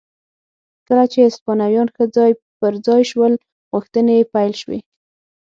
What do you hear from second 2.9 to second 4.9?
شول غوښتنې یې پیل شوې.